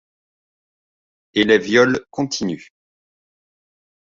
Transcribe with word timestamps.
Et 1.35 1.43
les 1.43 1.59
viols 1.59 2.03
continuent. 2.09 2.71